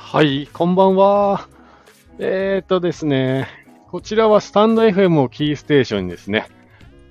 [0.00, 1.48] はい、こんばんは。
[2.18, 3.46] えーとですね、
[3.90, 6.48] こちらはスタンド FM をキーステーションにですね、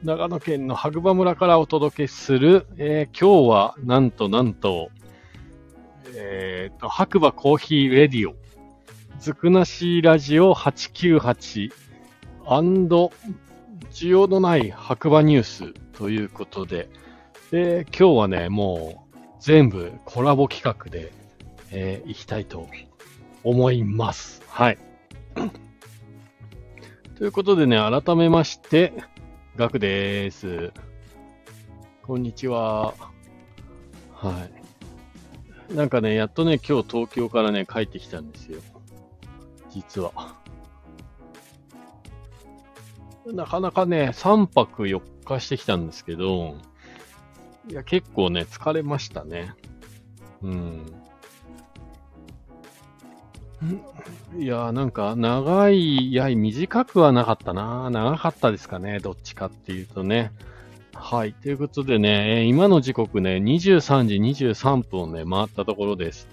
[0.03, 4.89] 長野県の白馬村からお届けする、えー今日はなんとなんと、
[6.15, 8.33] えーと、白馬コーヒーレディオ、
[9.19, 11.71] ずくなしラジオ898、
[13.91, 16.89] 需要のない白馬ニュースということで、
[17.51, 21.11] で今日はね、もう全部コラボ企画で、
[21.71, 22.67] えー、いきたいと
[23.43, 24.41] 思います。
[24.47, 24.77] はい。
[27.17, 28.93] ということでね、改めまして、
[29.55, 30.71] ガクです。
[32.03, 32.93] こんにちは。
[34.13, 34.47] は
[35.71, 35.73] い。
[35.73, 38.61] なんかね、やっとね、今日東京からね、帰ってきたんですよ。
[39.69, 40.35] 実は。
[43.25, 46.55] なかなかね、3泊4日してきたんですけど、
[47.69, 49.53] いや、結構ね、疲れましたね。
[50.41, 50.85] うん。
[54.37, 57.89] いやーなんか長い、い、短くはなかったな。
[57.89, 58.99] 長かったですかね。
[58.99, 60.31] どっちかっていうとね。
[60.93, 61.33] はい。
[61.33, 66.27] ということでね、え今の時刻ね、23時23分をね、回ったところです。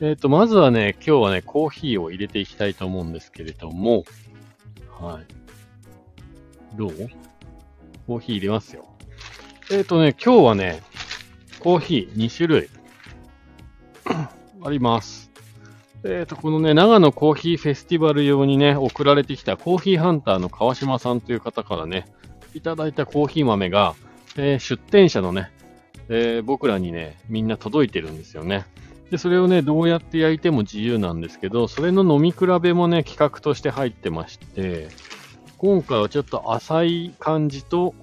[0.00, 4.04] えっ、と、まずはね、今日はね、コーヒーを入れていきたいと思うんですけれども、
[4.98, 6.76] はい。
[6.76, 6.92] どう？
[8.06, 8.86] コーヒー入れますよ。
[9.70, 10.82] えっ、とね、今日はね、
[11.60, 12.68] コーヒー2種類
[14.62, 15.33] あります。
[16.06, 22.04] えっ、と、このね、長野コーヒーフェスティバル用にね、送られてきたコーヒーハンターの川島さんという方からね、
[22.52, 23.94] いただいたコーヒー豆が、
[24.36, 25.50] えー出店者のね、
[26.10, 28.66] えー僕らにね、みんな届いてるんですよね。
[29.10, 34.88] で、それをね、どうやって焼いても自由なんですけど、それの飲み比べもね、企画として入ってまして、
[35.56, 37.94] 今回はちょっと浅い感じと、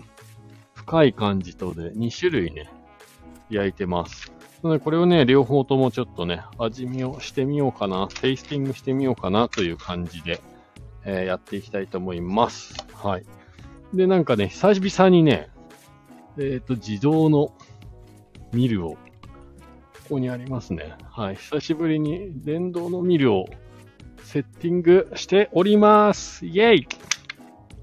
[0.73, 2.67] 深い感じとで2種類ね、
[3.51, 4.40] 焼いてます。
[4.63, 10.39] なので、これをね、両方ともちょっとね、味見をしてみようかな、テイスティングしてみようかなという感じで、
[11.03, 12.75] えーやっていきたいと思います。
[12.93, 13.25] はい。
[13.93, 15.49] で、なんかね、久々にね、
[16.37, 17.53] えっ、と、自動の
[18.53, 18.97] ミルを、こ
[20.09, 20.93] こにありますね。
[21.09, 21.35] はい。
[21.35, 23.47] 久しぶりに電動のミルを
[24.23, 26.45] セッティングしております。
[26.45, 26.87] イェイ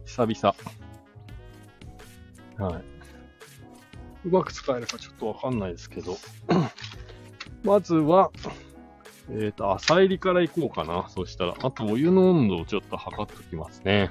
[0.06, 0.54] 久々。
[2.72, 2.97] はい。
[4.24, 6.16] うまく使えるかちょっとわかんないですけど。
[7.64, 8.30] まずは、
[9.30, 11.08] えっ、と、浅入りからいこうかな。
[11.08, 14.10] そしたら、あとお湯の温度をちょっと測っときますね。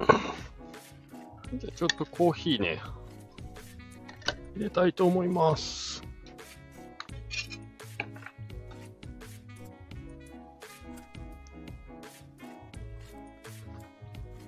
[1.54, 2.80] じゃあちょっとコーヒーね、
[4.56, 5.95] 入れたいと思います。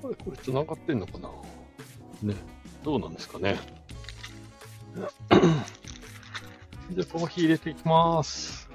[0.09, 1.29] これ、これ繋がってんのかな？
[2.23, 2.35] ね、
[2.83, 3.59] どうなんですかね？
[4.97, 5.05] じゃ
[7.05, 8.69] あコーヒー入れていきます。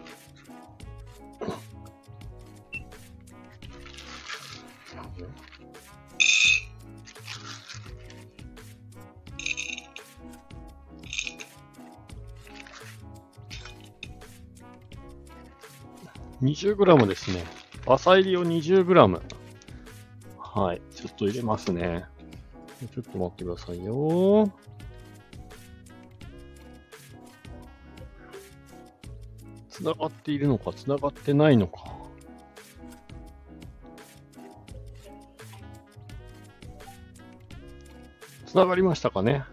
[16.42, 17.44] 20g ですね。
[17.88, 19.22] 浅入りを 20g。
[20.38, 20.82] はい。
[21.04, 22.06] ちょっと入れますね。
[22.94, 24.50] ちょっと待ってくださいよ。
[29.70, 31.84] 繋がっているのか、繋がってないのか。
[38.46, 39.34] 繋がりましたかね。
[39.34, 39.46] はい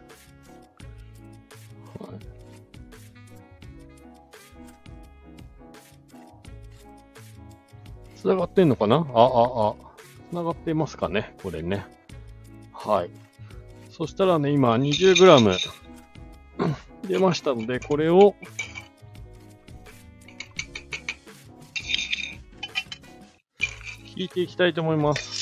[8.22, 8.96] 繋がってんのかな？
[8.96, 9.89] あ、あ、あ。
[10.30, 11.34] 繋がってますかね？
[11.42, 11.86] これね。
[12.72, 13.10] はい。
[13.90, 15.58] そしたらね、今 20g
[17.08, 18.34] 出ましたので、これを
[24.16, 25.39] 引いていきたいと思います。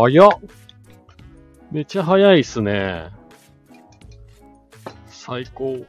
[0.00, 0.30] 早っ。
[1.72, 3.10] めっちゃ早いっすね。
[5.08, 5.84] 最高。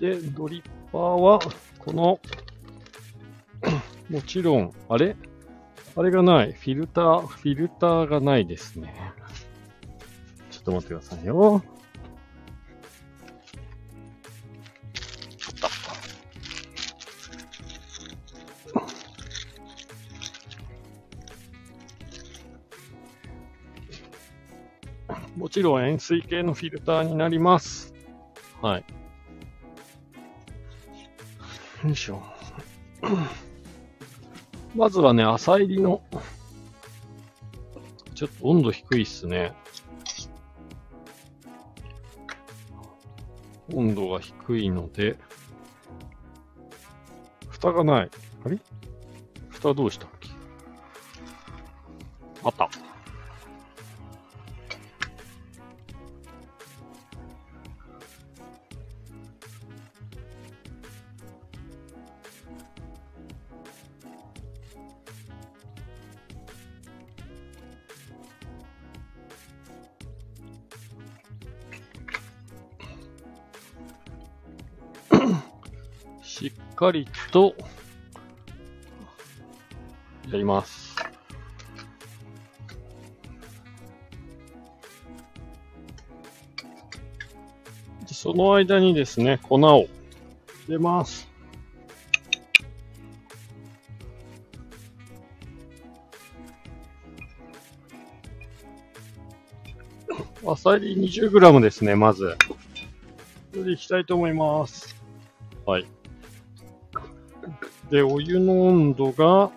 [0.00, 1.38] で、ドリッパーは、
[1.78, 2.18] この、
[4.08, 5.16] もちろん、あれ？
[5.96, 6.52] あれがない。
[6.52, 9.12] フィルター、フィルターがないですね。
[10.50, 11.62] ちょっと待ってくださいよ。
[25.56, 27.94] ちろん塩水系のフィルターになります。
[28.60, 28.84] はい。
[31.82, 32.22] よいしょ。
[34.74, 36.02] まずはね、浅入りの、
[38.14, 39.54] ちょっと温度低いっすね。
[43.72, 45.16] 温度が低いので、
[47.48, 48.10] 蓋がない。
[48.44, 48.58] あれ？
[49.48, 50.28] 蓋どうしたっけ？
[52.44, 52.68] あった。
[76.76, 77.54] かりと、
[80.30, 80.94] やります。
[88.06, 89.88] でその間にですね、粉を入
[90.68, 91.26] れます。
[100.46, 102.36] あさり 20g ですね、まず。
[102.48, 102.56] こ
[103.54, 104.94] れでいきたいと思います。
[105.64, 105.95] はい。
[107.90, 109.50] で、お湯の温度が、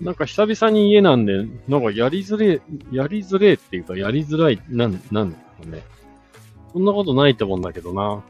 [0.00, 2.60] なんか久々に家なんで、なんかやりづれ、
[2.92, 5.82] やりづれっていうか、やりづらい、なん、なんだろうね。
[6.72, 8.22] そんなことないと思うんだけどな。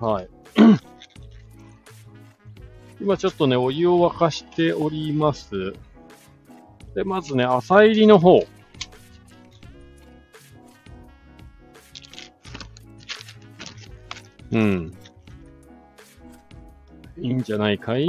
[0.00, 0.28] はい。
[3.00, 5.74] 今ちょっとね、お湯を沸かしております。
[6.94, 8.46] で、まずね、浅入りの方。
[14.52, 14.92] うん。
[17.18, 18.06] いいんじゃないかい？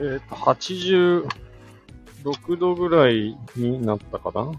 [0.00, 1.28] えっ、と、86
[2.58, 4.50] 度ぐらいになったかな？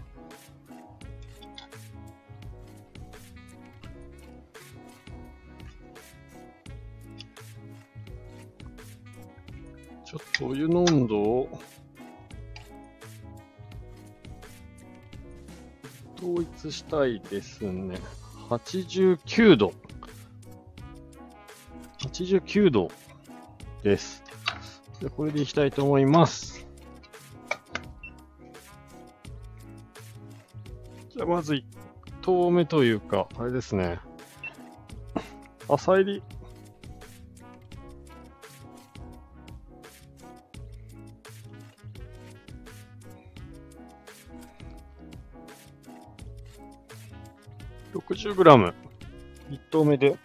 [10.04, 11.60] ちょっとお湯の温度を
[16.34, 17.96] 統一したいですね。
[18.50, 19.72] 89度。
[21.98, 22.90] 89度
[23.84, 24.24] です。
[25.00, 26.66] でこれでいきたいと思います。
[31.10, 31.64] じゃあまず1
[32.22, 34.00] 投目というか、あれですね。
[35.68, 36.22] 浅入り。
[48.24, 48.72] 60グラム。
[49.50, 50.16] 1投目で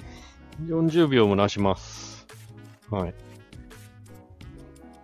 [0.63, 2.25] 40秒蒸らします。
[2.89, 3.13] はい。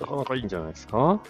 [0.00, 1.22] なかなかいいんじゃないですか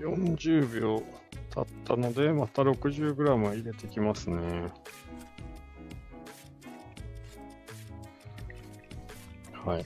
[0.00, 1.04] ？40秒
[1.54, 4.83] 経ったので、また 60g 入れてきますね。
[9.64, 9.84] はい。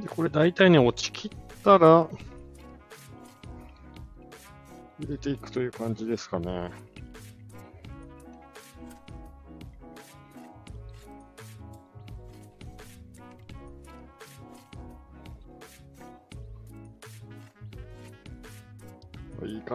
[0.00, 1.30] で、これ大体ね、落ちきっ
[1.64, 2.08] たら、
[4.98, 6.70] 入れていくという感じですかね。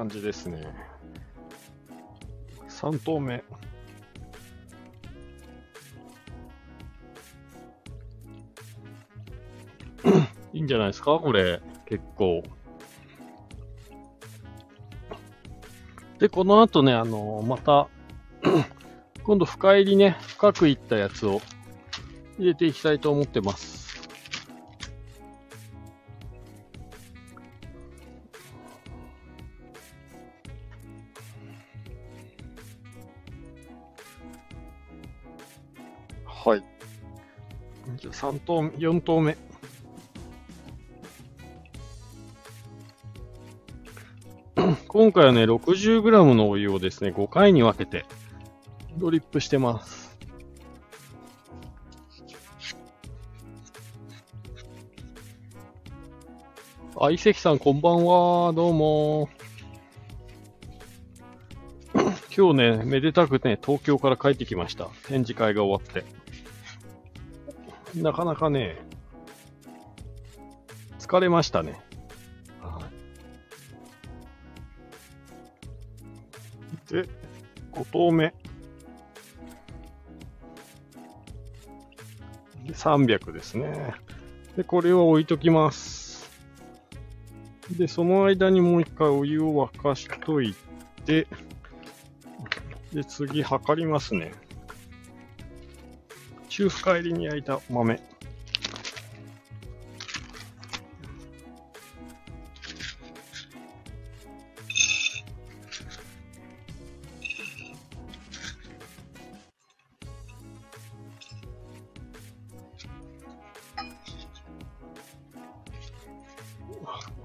[0.06, 0.62] 感じですね。
[2.70, 3.44] 3投目。
[10.54, 11.18] いいんじゃないですか？
[11.18, 12.44] これ、結構。
[16.20, 17.88] で、この後ね、あのまた、
[19.26, 21.42] 今度深入りね、深くいったやつを
[22.38, 23.85] 入れていきたいと思ってます。
[38.26, 39.38] 3投目、4投目。
[44.88, 48.04] 今回はね、60g のお湯をですね、5回に分けて
[48.98, 50.18] ドリップしてます。
[57.00, 58.54] あ、伊関さんこんばんは。
[58.54, 59.30] どうも。
[62.36, 64.86] 今日ね、めでたくね、東京から帰ってきました。
[65.04, 66.25] 展示会が終わって。
[67.96, 68.78] なかなかね、
[71.00, 71.80] 疲れましたね。
[76.90, 77.08] で、
[77.72, 78.34] 5投目。
[82.66, 83.96] で、300ですね。
[84.56, 86.30] で、これを置いときます。
[87.78, 90.56] で、その間にもう一回お湯を沸かしとい
[91.06, 91.28] て、
[92.94, 94.34] で、次、測りますね。
[96.56, 98.00] 中深入りに焼いた豆。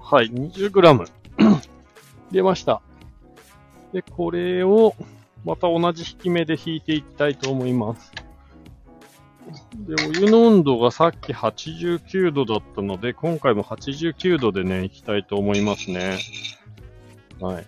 [0.01, 1.09] はい、20g
[2.31, 2.81] 出ました。
[3.93, 4.93] で、これを
[5.45, 8.20] また同じ引き目で引いていきたいと思います。
[9.87, 16.19] で、お湯の温度がさっき89度だったので、今回も89度でね、いきたいと思いますね。
[17.39, 17.67] はい。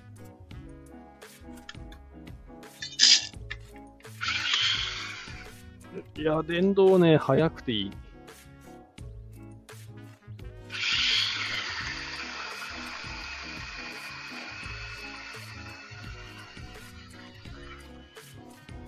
[6.15, 7.91] いや、電動ね、早くていい。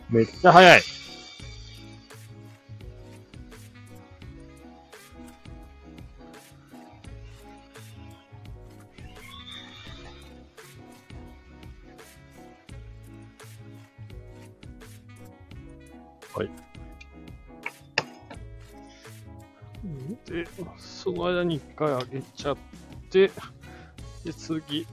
[0.09, 0.71] めっちゃ早い。
[0.71, 1.04] はい。
[21.31, 22.57] の間に一回上げちゃっ
[23.09, 23.31] て、
[24.23, 24.85] で、次。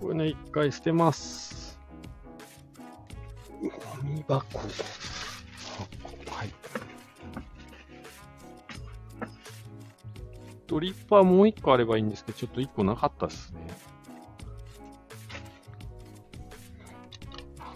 [0.00, 1.78] これね、一回捨てます。
[3.60, 3.68] ゴ
[4.02, 4.58] ミ箱。
[4.58, 4.68] 箱
[6.30, 6.50] はい。
[10.66, 13.60] ドリッパーもう一個あればいいんですけど、ちょっと一個なかったですね。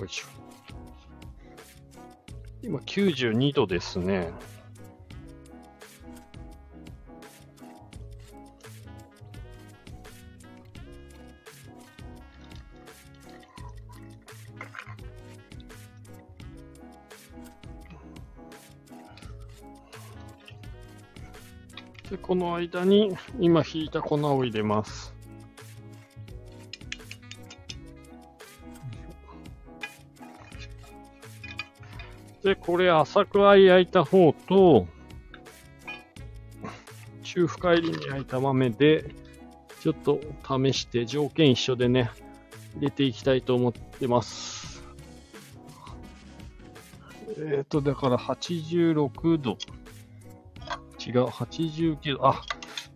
[0.01, 0.27] よいしょ。
[2.63, 4.33] 今92度ですね。
[22.27, 25.15] この間に今引いた粉を入れます。
[32.43, 34.89] で、これ浅く焼いた方と、
[37.23, 39.15] 中深入りに焼いた豆で、
[39.81, 42.11] ちょっと試して条件一緒でね、
[42.75, 44.83] 入れていきたいと思ってます。
[47.39, 49.59] えっ、と、だから86度。
[51.07, 52.27] 違う、89度。
[52.27, 52.43] あ、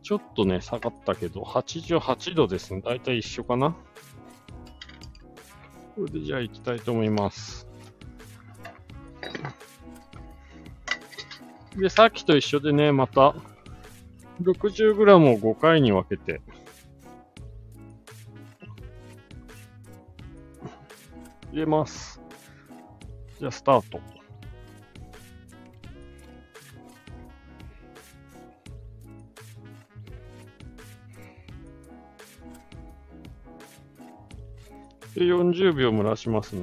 [0.02, 2.80] ちょっとね、下がったけど、88度ですね。
[2.80, 3.76] だいたい一緒かな。
[5.94, 7.68] これでじゃあ行きたいと思います。
[11.76, 13.36] で、さっきと一緒でね、また、
[14.42, 16.40] 60g を5回に分けて、
[21.52, 22.20] 入れます。
[23.38, 24.19] じゃあ、スタート。
[35.14, 36.62] で、40秒蒸らしますね。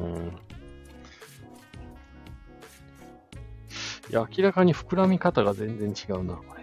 [4.09, 6.56] いや、明らかに膨らみ方が全然違うな、これ。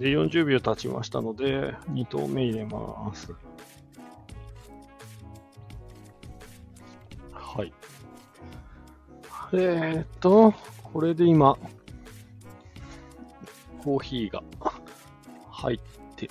[0.00, 3.34] で、40秒経ちましたので、2投目入れます。
[7.30, 7.72] はい。
[9.52, 11.58] えーっと、これで今、
[13.84, 14.42] コーヒーが
[15.50, 15.80] 入っ
[16.16, 16.30] て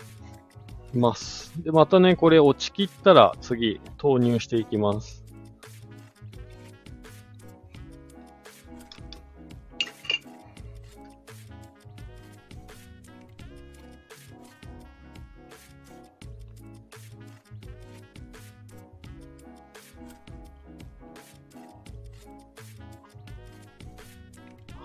[0.95, 1.53] います。
[1.61, 5.18] で、またね、これ落ちきったら次投入していきます。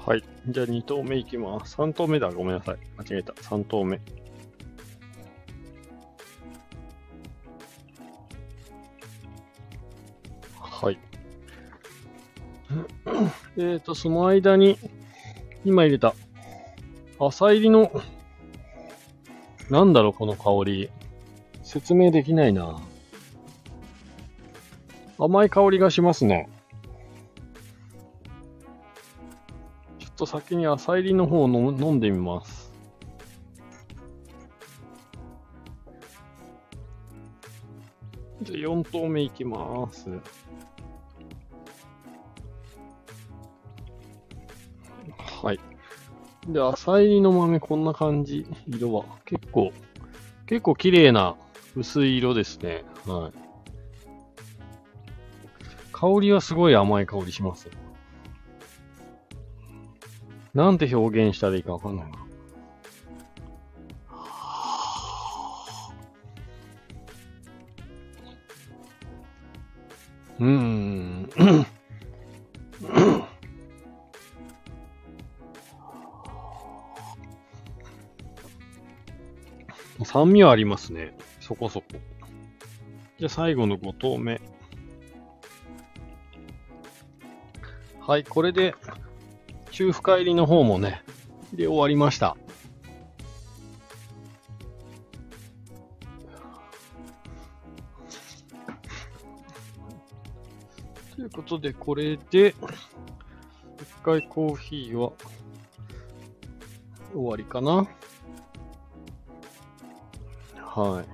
[0.06, 0.22] はい。
[0.48, 1.76] じゃあ2投目いきます。
[1.76, 2.30] 3投目だ。
[2.30, 2.78] ごめんなさい。
[2.98, 3.32] 間違えた。
[3.32, 3.98] 3投目。
[10.60, 10.98] はい。
[13.56, 14.76] えっと、その間に、
[15.64, 16.14] 今入れた、
[17.18, 17.90] 朝入りの、
[19.70, 20.90] なんだろう、この香り。
[21.62, 22.78] 説明できないな。
[25.18, 26.50] 甘い香りがしますね。
[30.24, 32.72] と先に朝入りの方を飲む飲んでみます。
[38.42, 40.08] じゃあ4投目いきます。
[45.42, 45.60] はい。
[46.48, 48.46] で、朝入りの豆こんな感じ。
[48.66, 49.04] 色は。
[49.26, 49.72] 結構、
[50.46, 51.36] 結構綺麗な
[51.76, 52.84] 薄い色ですね。
[53.06, 53.32] はい。
[55.92, 57.68] 香りはすごい甘い香りします。
[60.54, 62.18] なんて表現したらいいかわかんないな。
[70.40, 71.30] うん。
[80.04, 81.16] 酸味はありますね。
[81.40, 81.86] そこそこ。
[83.18, 84.40] じゃあ最後の5投目。
[88.00, 88.74] はい、これで
[89.74, 91.02] 中深入りの方もね、
[91.52, 92.36] で終わりました。
[101.16, 102.54] ということで、これで、一
[104.04, 105.10] 回コーヒーは
[107.12, 107.88] 終わりかな。
[110.56, 111.04] は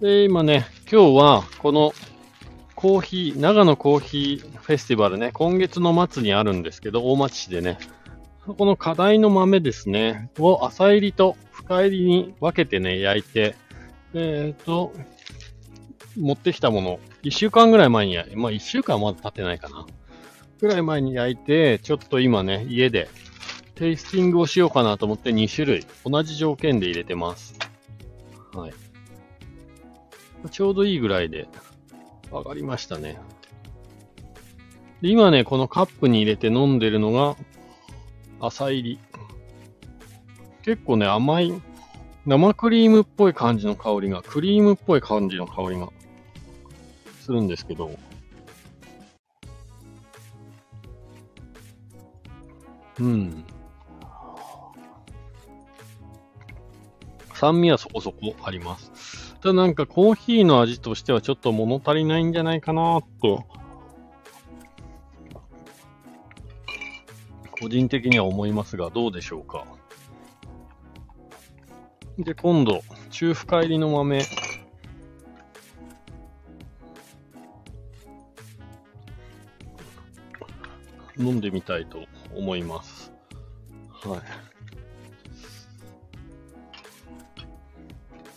[0.00, 0.04] い。
[0.04, 1.94] で、今ね、今日はこの
[2.76, 7.78] コーヒー、長野コーヒーフェスティバルね、今月の末にあるんですけど、大町市でね、
[8.44, 13.56] そこの課題の豆ですね、を朝入りと深入りに分けてね、焼いて、
[14.12, 14.92] えっ、と、
[16.18, 19.86] 持ってきたもの、一週間ぐらい前に、まあ一週間はまだ経ってないかな。
[20.60, 23.08] ぐらい前に焼いて、ちょっと今ね、家で
[23.74, 27.58] テイスティングをしようかなと思って2種類、同じ条件で入れてます。
[28.52, 28.74] はい。
[30.50, 31.48] ちょうどいいぐらいで
[32.30, 33.18] 上がりましたね。
[35.02, 37.36] 今ね、このカップに入れて飲んでるのが、
[38.40, 38.98] 朝入り。
[40.62, 41.52] 結構ね、甘い、
[42.24, 45.90] 生クリームっぽい感じの香りが、クリームっぽい感じの香りが
[47.20, 47.90] するんですけど、
[52.98, 53.44] うん。
[57.34, 59.25] 酸味はそこそこあります。
[59.46, 63.44] たなんかコーヒーの味としてはちょっと物足りないんじゃないかなと、
[67.60, 69.64] 個人的には思いますが、どうでしょうか。
[72.18, 74.24] で、今度、中深入りの豆。
[81.18, 82.04] 飲んでみたいと
[82.34, 83.12] 思います。
[83.90, 84.45] はい。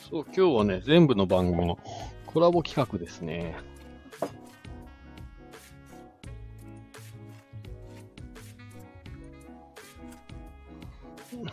[0.09, 1.77] そう、今日はね、全部の番組の
[2.25, 3.55] コラボ企画ですね。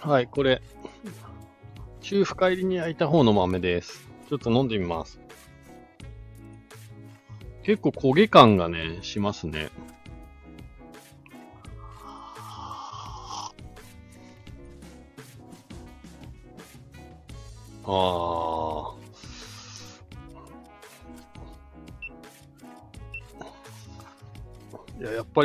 [0.01, 0.63] はい、これ、
[2.01, 4.09] 中深入りに焼いた方の豆です。
[4.31, 5.21] ちょっと飲んでみます。
[7.63, 9.69] 結構焦げ感がね、しますね。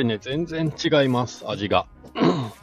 [0.02, 1.88] りね、全然違います、味が。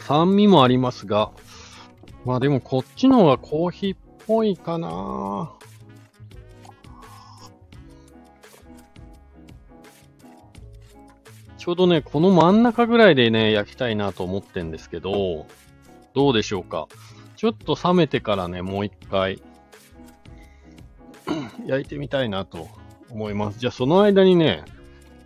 [0.00, 1.30] 酸味もありますが、
[2.24, 5.52] まあでもこっちの方がコーヒーっぽいかな。
[11.58, 15.46] ちょうどね、この真ん中ぐらいでね、焼きたいなと思ってんですけど、
[16.14, 16.88] どうでしょうか？
[17.36, 19.42] ちょっと冷めてからね、もう一回、
[21.68, 22.66] 焼いてみたいなと
[23.10, 23.60] 思います。
[23.60, 24.64] じゃあその間にね、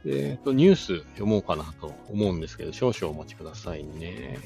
[0.04, 4.38] えっ、と、ニュース読もうかなと思うんですけど、少々お待ちくださいね。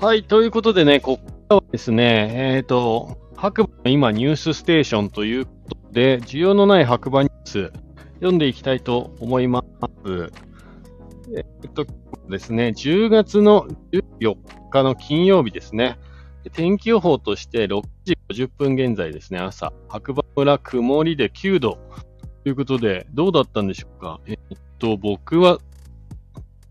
[0.00, 7.72] はい、ということでね、ここからはですね、えっ、ー、と、白馬の今ニュースステーションということで、需要のない白馬ニュース、
[8.14, 9.62] 読んでいきたいと思いま
[10.06, 10.32] す。
[11.36, 11.84] えっと
[12.30, 14.36] ですね、10月の14
[14.70, 15.98] 日の金曜日ですね。
[16.54, 21.78] 天気予報として6時50分現在ですね、朝、白馬村曇りで9度
[22.44, 24.18] ということで、どうだったんでしょうか？
[24.26, 24.36] えっ
[24.78, 25.58] と、僕は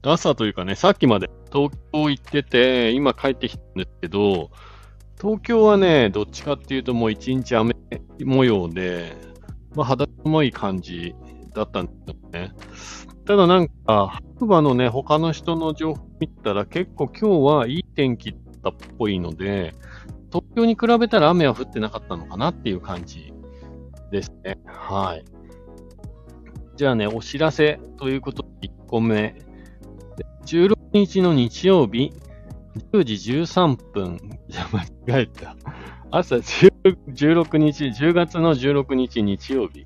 [0.01, 4.51] 朝というかね、さっきまで東京行ってて、今帰ってきたんですけど、
[5.19, 7.75] 東京はね、どっちかっていうともう一日雨
[8.23, 9.15] 模様で、
[9.75, 11.15] まあ肌寒い感じ
[11.53, 12.53] だったんですよね。
[13.25, 19.73] ただなんか、白馬のね、他の人の情報見たら結構今日はいい天気だったっぽいので、
[20.31, 23.33] 東京に比べたら雨は降ってなかったのかなっていう感じ
[24.11, 24.57] ですね。
[24.65, 25.25] はい。
[26.75, 29.35] じゃあね、お知らせということで1個目。
[30.45, 32.13] 16日の日曜日、
[32.91, 34.17] 10時13分。
[34.49, 34.83] じゃ、間
[35.19, 35.55] 違えた。
[36.11, 39.85] 朝16日、10月の16日日曜日、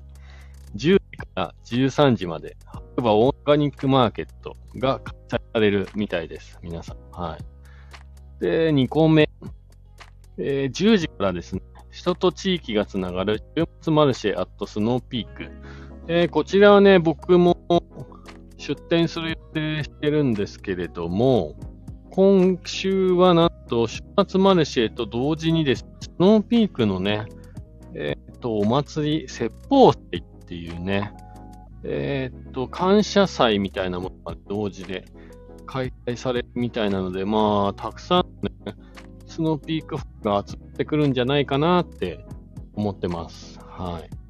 [0.74, 6.58] 10時から13時まで、白馬オーガニックマーケットが開催されるみたいです。
[6.62, 6.96] 皆さん。
[7.10, 8.42] はい。
[8.42, 9.28] で、2個目、
[10.38, 15.50] えー、10時からですね、人と地域がつながる週末マルシェアットスノーピーク。
[16.08, 17.56] えー、こちらはね、僕も
[18.64, 21.54] 出店する予定してるんですけれども、
[22.10, 27.26] 今週はなんと、週末マルシェと同時にです、スノーピークのね、
[27.94, 31.12] えっ、と、お祭り、説法祭っていうね、
[31.82, 35.04] えっ、と、感謝祭みたいなものが同時で
[35.66, 38.74] 開催されるみたいなので、まあ、たくさんね、
[39.26, 42.24] スノーピークが集まってくるんじゃないかなって
[42.74, 43.58] 思ってます。
[43.60, 44.23] はい。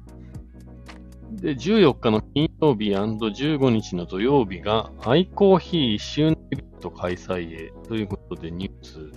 [1.31, 9.11] で、14日の金曜日 &15 日の土曜日が、アイコーヒー1周年イベント開催へということでニュース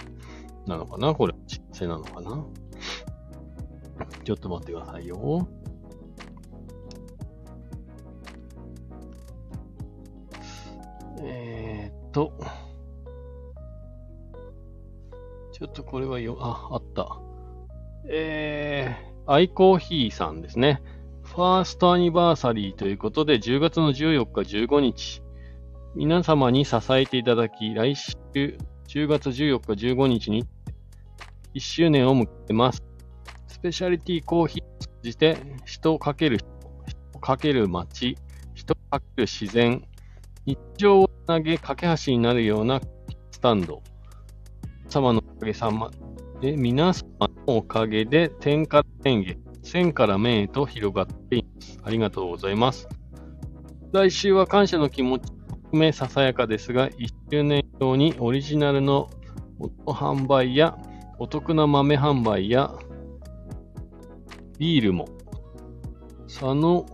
[0.67, 1.15] なのかな？
[1.15, 2.45] これ、知らせなのかな？
[4.25, 5.49] ちょっと待ってくださいよ。
[11.21, 12.33] えー、っと、
[15.53, 17.21] ちょっとこれはよ、あ、あった。
[18.11, 20.83] えー、アイコーヒーさんですね。
[21.39, 25.23] ファーストアニバーサリーということで、10月の14日、15日、
[25.95, 28.17] 皆様に支えていただき、来週
[28.89, 30.45] 10月14日、15日に
[31.55, 32.83] 1周年を迎えます。
[33.47, 36.49] スペシャリティコーヒーを通じて、人をかける人、
[36.89, 38.17] 人をかける街、
[38.55, 39.85] 人をかける自然、
[40.45, 42.81] 日常を投げ、架け橋になるような
[43.31, 43.81] スタンド。
[44.89, 45.89] 様のおかげさま
[46.41, 47.07] で、皆様
[47.47, 51.81] のおかげで、天下天下、線から面へと広がっています。
[51.85, 52.89] ありがとうございます。
[53.93, 59.09] 来週は感謝の気持ちを含めささやかですが、1周年用にオリジナルの
[59.59, 60.77] 音販売や
[61.19, 62.75] お得な豆販売や
[64.59, 65.09] ビールも、
[66.27, 66.85] 佐野、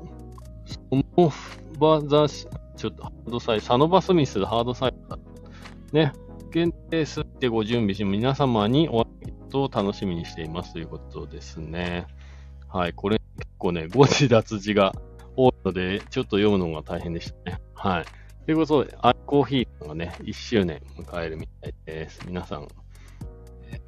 [0.67, 1.33] ソモ
[1.79, 6.13] バザシ、ちょっとハードサイズ、サノバスミスハードサイズね、
[6.51, 12.07] 限定数でご準備し、皆様にお会いと楽しみにしていますということですね。
[12.75, 14.93] はい、これ結構ね、誤字脱字が
[15.37, 17.61] 多いので、ちょっと読むのが大変でしたね。
[17.73, 18.05] はい。
[18.47, 22.19] ということで、アイコーヒーがね、1周年迎えるみたいです。
[22.27, 22.67] 皆さん、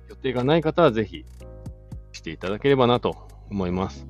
[0.08, 1.24] 予定がない方はぜひ
[2.12, 4.06] していただければなと思います。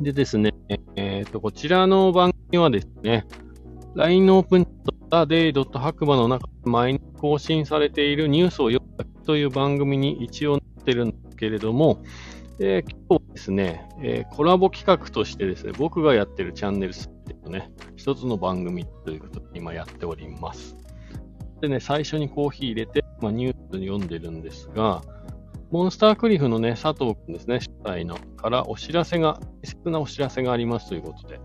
[0.00, 0.54] でですね、
[0.96, 3.26] えっ、ー、と、こちらの番組はですね、
[3.94, 12.02] LINE のオープンチャットデイドット白馬の中で毎日更新されているニュースを読むという番組に一応なってるんですけれども、
[12.64, 20.76] えー、今日ですね、えー、コラボ企画としてですね、僕がやってるチャンネルスっていうね、一つの番組ということで今やっております。
[21.60, 25.02] でね、最初にコーヒー入れて、まあ、ニュースに読んでるんですが、
[25.72, 31.40] モンスタークリフのね、佐藤くんですね、主体のからお知らせが、大切なお知らせがありますということで、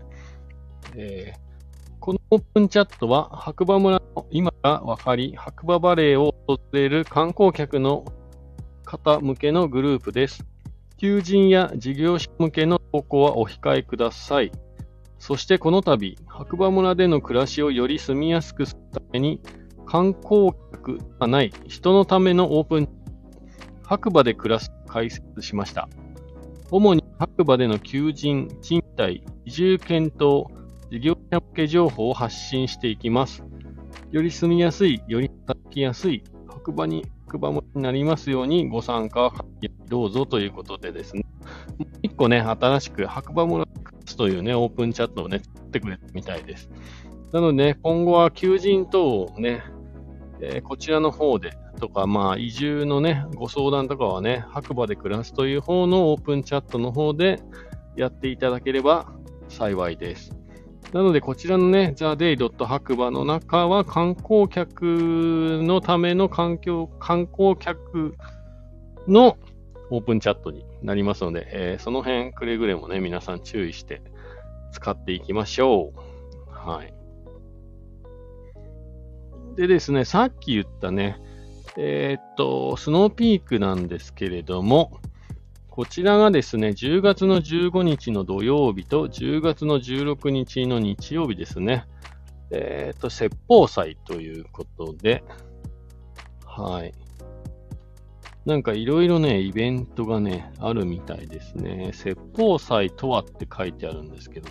[0.94, 8.04] えー、このオープンチャットは白馬村の今が分かり、白馬バレーを訪れる観光客の
[8.84, 10.46] 方向けのグループです。
[10.98, 14.50] 求人や事業者向けの投稿はお控えください。
[15.20, 19.40] そしてこの度、白馬村での暮らしをより住みやすくするために、
[19.86, 22.88] 観光客がない人のためのオープン、
[23.84, 25.88] 白馬で暮らす開設しました。
[26.72, 30.46] 主に白馬での求人、賃貸、移住検討、
[30.90, 33.44] 事業者向け情報を発信していきます。
[34.10, 36.24] より住みやすい、より働きやすい、
[36.58, 39.32] 白馬に白馬になりますようにご参加
[39.86, 41.24] どうぞということでですね、
[42.02, 43.64] 一個ね、新しく白馬村
[44.16, 46.68] というね、オープンチャットをね、作ってくれたみたいです。
[47.32, 49.62] なので、ね、今後は求人等をね、
[50.40, 57.40] えー、こちらの方でとか、まあ、移住のね、ご相談とかはね、白馬で暮らすという方のオープンチャットの方で
[57.96, 59.12] やっていただければ
[59.48, 60.36] 幸いです。
[60.92, 62.64] なので、こちらのね、theday.
[62.64, 68.14] 白馬の中は観光客のための環境、観光客
[69.06, 69.36] の
[69.90, 74.02] オープンチャットになりますので、えー、その辺くれぐれもね、皆さん注意して
[74.72, 76.50] 使っていきましょう。
[76.50, 76.94] はい。
[79.56, 81.18] でですね、さっき言ったね、
[81.76, 85.00] えー、っと、スノーピークなんですけれども、
[85.78, 91.86] こちらがですね、10月の15日の土曜日と10月の16日の日曜日ですね。
[92.50, 95.22] えっ、ー、と、説法祭ということで、
[96.44, 96.92] はい。
[98.44, 101.92] なんかいろいろね、イベントがね、あるみたいですね。
[101.94, 104.48] 説法祭とはって書いてあるんですけど、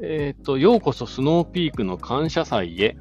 [0.00, 2.96] えっ、ー、と、ようこそスノーピークの感謝祭へ。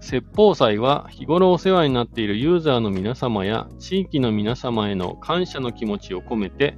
[0.00, 6.76] 説法祭は日頃お世話になっているユーザーの皆様や地域の皆様への感謝の気持ちを込めて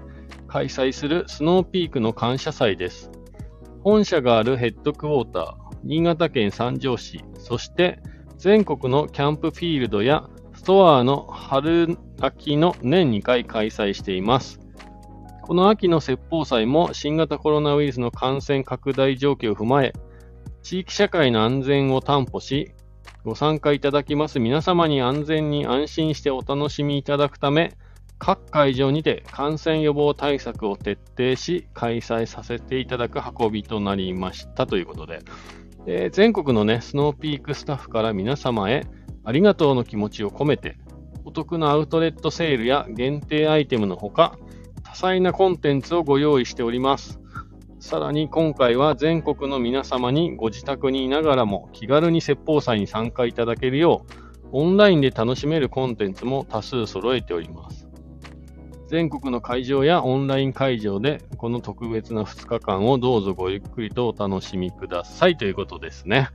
[0.49, 3.11] 開催するスノーピークの感謝祭です。
[3.83, 8.01] 本社があるヘッドクォーター、新潟県三条市、そして
[8.39, 14.61] 全国のキャンプフィールドやストアの春秋の年2回開催しています。
[15.43, 19.93] この秋の説法祭も新型コロナウイルスの感染拡大状況を踏まえ、
[20.63, 22.75] 地域社会の安全を担保し、
[23.25, 27.73] ご参加いただきます皆様に安全に安心してお楽しみいただくため、
[28.19, 35.21] 各会場にて感染予防対策を徹底し、開催させていただく運びとなりましたということで、
[35.87, 38.87] えー、全国のね、スノーピークスタッフから皆様へ
[39.25, 40.77] ありがとうの気持ちを込めて、
[41.25, 44.37] お得なアウトレットセールや限定アイテムのほか、
[44.83, 47.22] 多彩なコンテンツをご用意しております。
[47.83, 57.89] さらに今回は全国の皆様にご自宅にいながらも気軽に説法祭に参加いただけるよう、オンラインで楽しめるコンテンツも多数揃えております。
[58.87, 66.29] 全国の会場やオンライン会場でこの特別な2日間をどうぞごゆっくりとお楽しみくださいということですね。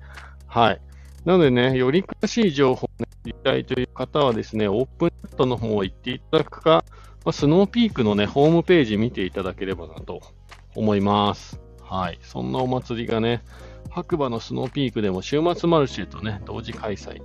[0.47, 0.81] はい。
[1.23, 2.89] なのでね、より詳しい情報を、
[3.25, 6.83] 知りたいという方はですね、オープンチャットの方を行っていただくか、
[7.23, 10.19] ま、スノーピークのね、ホームページ見ていただければなと
[10.77, 11.59] 思います。
[11.81, 12.19] はい。
[12.21, 13.43] そんなお祭りがね、
[13.89, 17.21] 白馬のスノーピークでも週末マルシェとね、同時開催に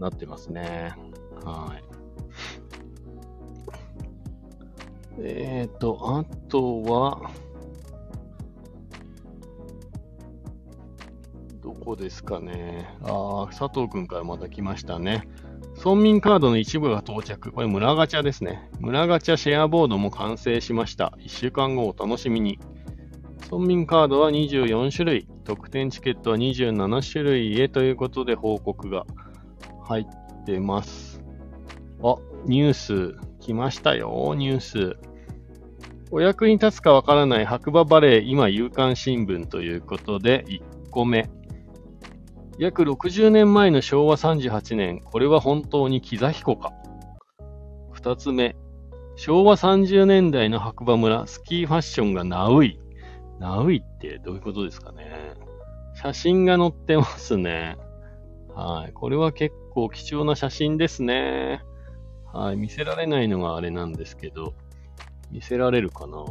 [0.00, 0.94] なってますね。
[1.44, 1.84] はい。
[5.18, 7.30] えっ、ー、と、あとは、
[11.62, 12.88] どこですかね。
[13.02, 15.28] ああ、佐藤くんからまた来ましたね。
[15.84, 17.52] 村民カードの一部が到着。
[17.52, 18.70] これ村ガチャですね。
[18.80, 21.12] 村ガチャシェアボードも完成しました。
[21.18, 22.58] 1週間後お楽しみに。
[23.52, 25.28] 村民カードは24種類。
[25.44, 29.04] 特典チケットは27種類へということで報告が
[29.82, 31.22] 入ってます。
[32.02, 32.16] あ、
[32.46, 34.96] ニュース来ましたよ、ニュース。
[36.10, 41.28] お役に立つかわからない白馬バレー今夕刊新聞ということで1個目。
[42.58, 46.72] 約60年前の昭和38年、これは本当に木座彦か。
[47.90, 48.54] 二つ目、
[49.16, 52.78] 昭和30年代の白馬村、スキーファッションがナウイ。
[53.40, 55.34] ナウイってどういうことですかね。
[55.94, 57.76] 写真が載ってますね。
[58.54, 58.92] はい。
[58.92, 61.60] これは結構貴重な写真ですね。
[62.32, 62.56] はい。
[62.56, 64.54] 見せられないのがあれなんですけど、
[65.32, 66.24] 見せられるかな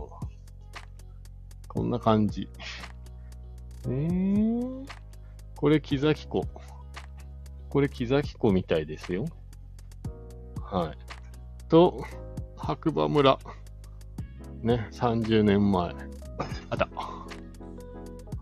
[1.67, 2.47] こんな感じ。
[3.85, 4.85] えー、
[5.63, 6.43] これ、木崎湖。
[7.69, 9.23] これ、木崎湖みたいですよ。
[10.61, 11.69] はい。
[11.69, 12.03] と、
[12.57, 13.39] 白馬村。
[14.61, 15.95] ね、30年前。
[16.69, 16.89] あた。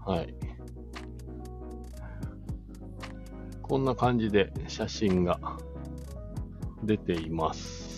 [0.03, 0.33] はい。
[3.61, 5.39] こんな感じで写真が
[6.83, 7.90] 出ています。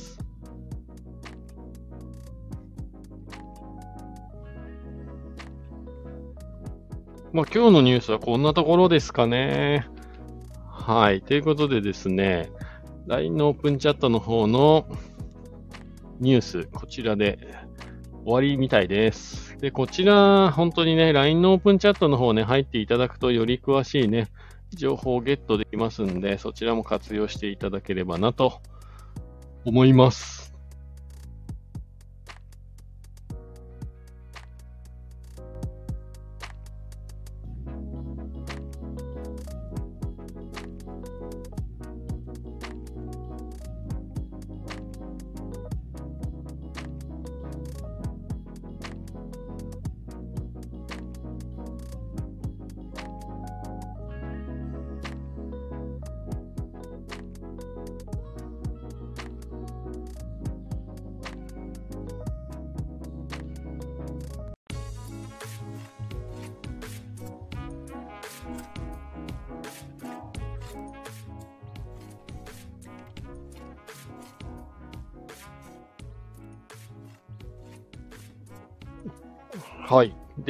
[7.33, 9.87] まあ、今日のニュースはこんなところですかね。
[10.69, 11.23] はい。
[11.23, 12.51] ということでですね、
[13.07, 14.85] LINE のオープンチャットの方の
[16.19, 17.39] ニュース、こちらで
[18.23, 19.57] 終わりみたいです。
[19.57, 24.27] で、こちら、本当にね、LINE のオープンチャットの方ね、入っていただくとより詳しいね、
[24.69, 28.61] 情報をゲットできますんで、そちらも活用していただければなと
[29.65, 30.42] 思います。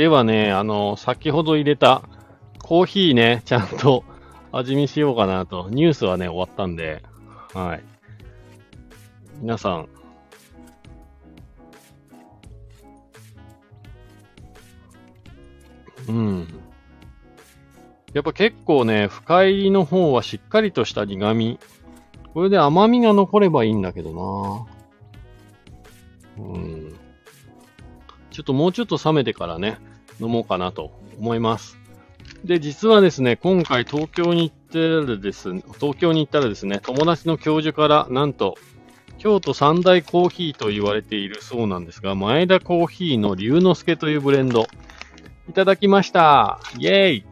[0.04, 2.04] ではね、あの、先ほど入れた
[2.62, 4.04] コーヒーね、ちゃんと
[4.52, 5.70] 味見しようかなと。
[5.70, 7.02] ニュースはね、終わったんで、
[7.54, 7.84] はい。
[9.40, 9.88] 皆さん、
[16.10, 16.48] うん。
[18.12, 21.60] やっぱ結構ね、深入りの方はしっかりとした苦味。
[22.34, 24.68] これで甘みが残ればいいんだけど
[26.38, 26.94] なうん。
[28.32, 29.78] ちょっともうちょっと冷めてからね、
[30.24, 31.78] 飲もうかなと思います。
[32.44, 38.56] で、実はですね、今回東京に行ってるです、東京に行ったらですね、友達の教授から、なんと、
[39.18, 44.68] 京都三大コーヒーと言われているそうなんですが、前田コーヒーの龍之介というブレンド、
[45.50, 46.60] いただきました。
[46.78, 47.26] イェーイ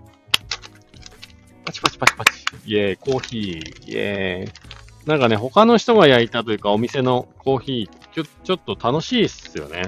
[1.65, 2.45] パチパチパチパチ。
[2.65, 4.51] イェーイ、コーヒー、イェーイ。
[5.05, 9.83] なんかね、他の人が焼いたというか、お店のコーヒー、ちょ、ちょっと楽しいっすよね。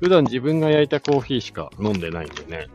[0.00, 2.68] 普段自分が焼いたコーヒーしか飲んでないんでね。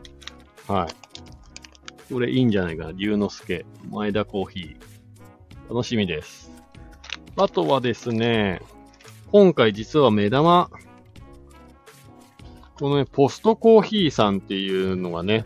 [0.68, 2.12] はい。
[2.12, 2.92] これいいんじゃないかな。
[2.92, 5.74] 龍之介、前田コーヒー。
[5.74, 6.50] 楽しみです。
[7.36, 8.62] あとはですね、
[9.32, 10.70] 今回実は目玉、
[12.78, 15.44] このね、ポストコーヒーさんっていうのがね、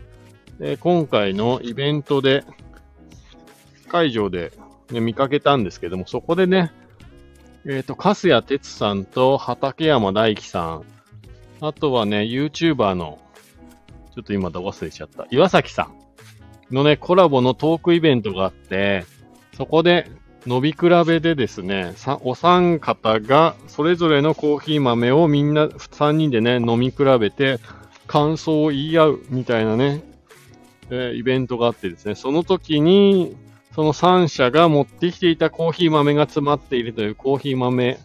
[0.59, 2.43] え今回のイベントで、
[3.87, 4.51] 会場で、
[4.91, 6.71] ね、見かけたんですけども、そこでね、
[7.65, 10.83] えっ、と、カスヤ哲さんと畠山大樹さん、
[11.61, 13.19] あとはね、YouTuber の、
[14.15, 15.83] ちょっと今ど忘れちゃった、岩崎さ
[16.71, 19.05] んのね、コラボのトークイベントがあって、
[19.55, 20.09] そこで、
[20.47, 21.93] 伸び比べでですね、
[22.23, 27.59] お三方がそれぞれのコーヒー豆をみんな3人でね、飲み比べて
[28.07, 30.01] 感想を言い合うみたいなね、
[30.89, 33.37] えーイベントがあってですね、その時に、
[33.75, 37.99] その3社が持ってきていたコーヒー豆が詰まっているというコーヒー豆、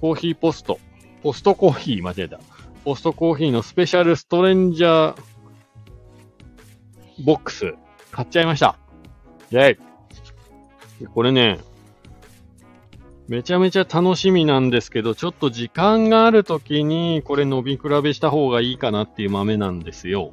[0.00, 0.80] コーヒーポスト、
[1.22, 2.40] ポストコーヒー、間違えた。
[2.84, 5.22] ポストコーヒーのスペシャルストレンジャー
[7.24, 7.74] ボックス、
[8.12, 8.76] 買っちゃいました。
[9.50, 11.58] イェイこれね、
[13.28, 20.32] めちゃめちゃ楽しみなんですけど、ちょっと時間がある時にこれ伸び比べした方がいいかなっていう豆なんですよ。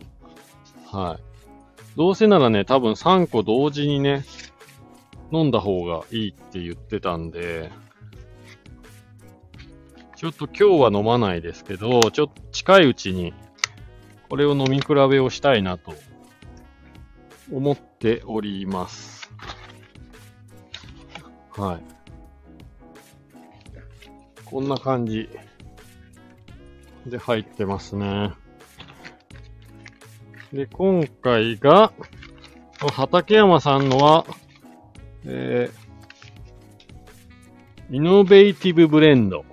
[0.92, 1.98] はい。
[1.98, 4.24] どうせならね、多分3個同時にね、
[5.32, 7.72] 飲んだ方がいいって言ってたんで、
[10.16, 13.34] ちょっと今日は飲まないですけど、ちょっと近いうちに
[14.30, 15.94] これを飲み比べをしたいなと
[17.52, 19.30] 思っております。
[21.58, 21.84] はい。
[24.46, 25.30] こんな感じ
[27.06, 28.34] で入ってますね。
[30.54, 31.92] で、今回が、
[32.94, 34.26] 畠山さんのは、
[35.26, 39.44] えー、イノベーティブブレンド。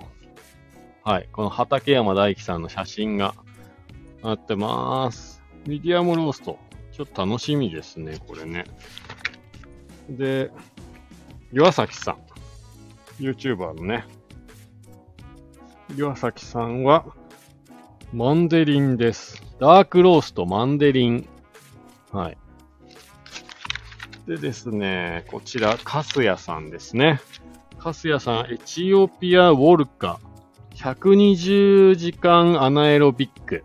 [1.05, 1.28] はい。
[1.32, 3.34] この畠山大樹さんの写真が
[4.22, 5.42] なってます。
[5.66, 6.61] ミディアムロースト。
[6.92, 8.66] ちょっと楽しみですね、これね。
[10.09, 10.53] で、
[11.53, 12.18] 岩崎さん。
[13.20, 14.05] YouTuber のね。
[15.96, 17.05] 岩崎さんは、
[18.12, 19.42] マンデリンです。
[19.59, 21.28] ダークローストマンデリン。
[22.12, 22.38] はい。
[24.28, 27.20] でですね、こちら、カスヤさんですね。
[27.78, 30.20] カスヤさん、エチオピアウォルカ。
[30.83, 33.64] 120時間アナエロビック。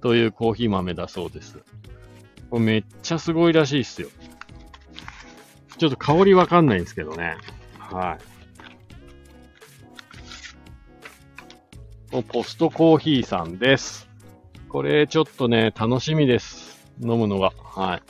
[0.00, 1.58] というコーヒー豆だそうです。
[2.50, 4.08] これめっちゃすごいらしいっすよ。
[5.76, 7.36] ちょっと香りわかんないんですけどね。
[7.78, 8.16] は
[12.12, 12.22] い。
[12.22, 14.08] ポストコーヒーさんです。
[14.68, 16.86] これちょっとね、楽しみです。
[17.02, 17.52] 飲むのが。
[17.64, 18.02] はい。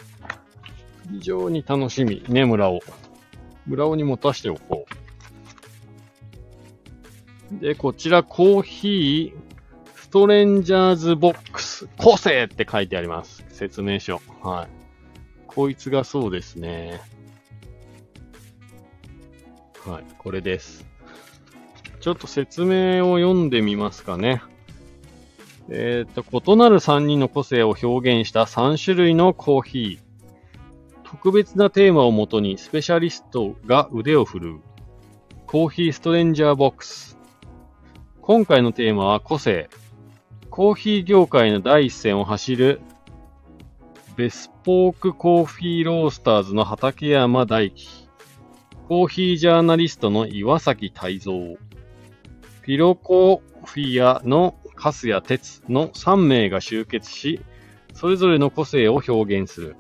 [1.14, 2.23] 非常に楽しみ。
[2.29, 2.81] ね、村尾。
[3.66, 5.00] 村尾に持たしておこう。
[7.53, 13.45] で、こちらコーヒー、ストレンジャーズボックス、個性って書いてあります。
[13.49, 14.21] 説明書。
[14.43, 14.69] はい。
[15.47, 17.01] こいつがそうですね。
[19.87, 20.87] はい、これです。
[22.01, 24.43] ちょっと説明を読んでみますかね。
[25.69, 30.11] えっ、と、異なる3人の個性を表現した3種類のコーヒー。
[31.05, 34.61] 特別なテーマをもとにスペシャリストが腕を振るう。
[35.47, 37.20] コーヒーストレンジャーボックス。
[38.33, 39.68] 今回のテーマは個性。
[40.51, 42.81] コーヒー業界の第一線を走る
[44.14, 47.89] ベスポークコーヒーロースターズの畠山大樹。
[48.87, 51.33] コーヒージャーナリストの岩崎泰造。
[52.62, 57.41] ピロコフィアの粕谷哲の3名が集結し、
[57.95, 59.76] それぞれの個性を表現する。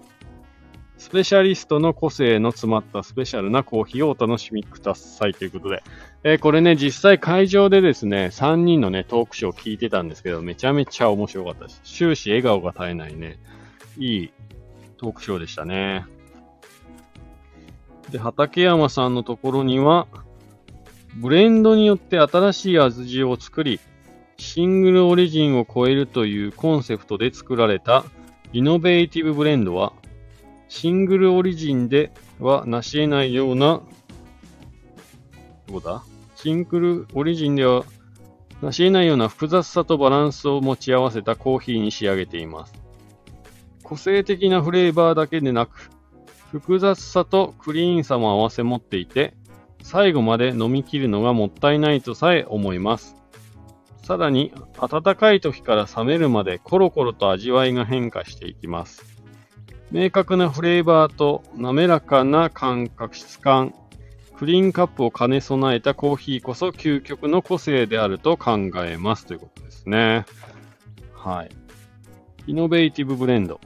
[1.00, 5.82] スペシャリストの個性の詰まったスペシャルなコーヒーをお楽しみくださいということで、
[6.24, 11.80] えー、これね、実際会場でですね、3人のね、トークショーを聞いてたんですけど、めちゃめちゃ面白かったです。
[11.84, 13.38] 終始笑顔が絶えないね、
[13.96, 14.32] いい
[14.98, 16.04] トークショーでしたね。
[18.10, 20.06] で、畠山さんのところには、
[21.16, 23.80] ブレンドによって新しい味を作り、
[24.36, 28.04] シングルオリジンを超えるというコンセプトで作られた
[28.52, 29.94] イノベーティブブレンドは、
[30.70, 33.82] シングルオリジンでは成し得ないような、
[35.66, 36.04] どうだ？
[36.36, 37.84] シングルオリジンでは
[38.62, 42.72] 成し得ないような複雑さとバランスを持ち合わせたコーヒーに仕上げています。
[43.82, 45.90] 個性的なフレーバーだけでなく、
[46.52, 49.34] 複雑さとクリーンさも合わせ持っていて、
[49.82, 53.16] 最後まで飲み切るのがもったいないとさえ思います。
[54.04, 59.19] さらに、温かい時から冷めるまでコロコロと味わいが変化していきます。
[59.90, 63.74] 明確なフレーバーと滑らかな感覚質感、
[64.36, 70.24] クリーンカップを兼ね備えたコーヒーこそ究極の個性であると考えますということですね。
[71.14, 71.50] はい。
[72.46, 73.60] イノベーティブブレンド。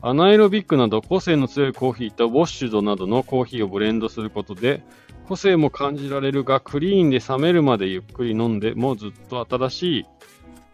[0.00, 4.82] アナエロビックなど個性の強いコーヒーとウォッシュドなどのコーヒーをブレンドすることで、
[5.26, 10.06] 個性も感じられるが、クリーンで冷めるまでゆっくり飲んでもずっと新しい、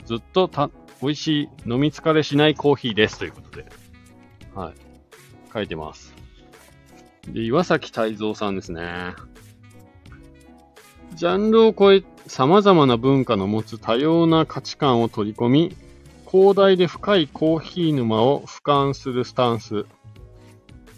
[0.06, 0.70] ずっとた
[1.00, 3.66] 美味しい、飲み疲れしないコーヒーですということで。
[4.54, 4.87] はい。
[5.58, 6.14] 書いてます。
[7.32, 9.14] で、岩崎泰造さんですね。
[11.14, 15.76] ジャンルを超え、様々な文化の持つ多様な価値観を取り込み、
[16.30, 19.86] 広大で深いコーヒー沼を俯瞰するスタンス。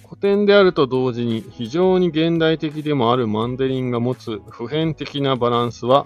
[0.06, 6.04] 古典であると同時に非常に現代的でもあるマンデリンが持つ普遍的なバランスは、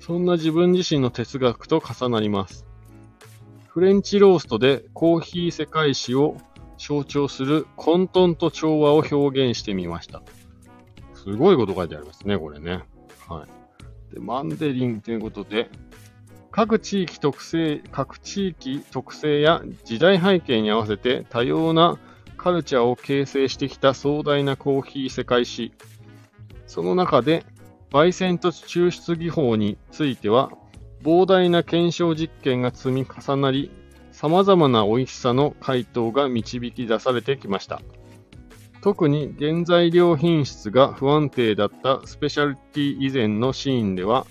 [0.00, 2.66] そんな自分自身の哲学と重なります。
[3.68, 6.36] フレンチローストでコーヒー世界史を
[6.78, 10.22] 象徴する混沌と調和を表現してみました。
[11.14, 12.82] すごいこと書いてありますね、これね。
[13.28, 13.46] は
[14.10, 14.14] い。
[14.14, 15.70] で、マンデリンということで、
[16.50, 21.98] 各地域特性、各地域特性や時代背景に合わせて多様な
[22.36, 25.72] カルチャーを形成してきた壮大なコーヒー世界史。
[26.66, 27.44] その中で、
[27.90, 30.52] 焙煎と抽出技法については、
[31.02, 33.70] 膨大な検証実験が積み重なり、
[34.14, 37.82] 様々な美味しさの回答が導き出されてきました。
[38.80, 44.24] 特に原材料品質が不安定だったスペシャルティ以前のシーンでは、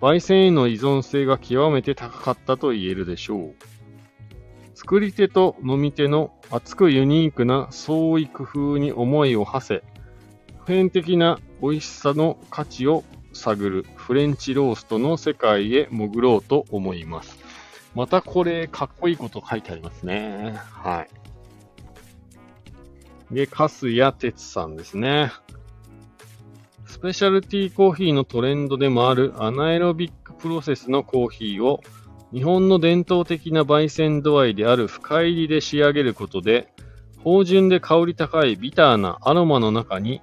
[0.00, 3.54] 焙煎への依存性が極めて高かったと言えるでしょう。
[4.74, 9.84] 作り手と飲み手の熱くユニークな創意工夫に思いを馳せ、
[10.64, 17.35] 普遍的な美味しさの価値を探るフレンチローストの世界へ潜ろうと思います。
[17.96, 20.54] またこれ、かっこいいこと書いてありますね。
[20.70, 21.06] は
[23.30, 23.34] い。
[23.34, 25.32] で、カスヤテツさんですね。
[26.84, 31.80] スペシャルティーコーヒーのトレンドでもあるアナエロビックプロセスのコーヒーを
[32.34, 36.68] 日本の伝統的な焙煎度合いである深入りで仕上げることで、
[37.24, 40.20] 芳醇で香り高いビターなアロマの中に、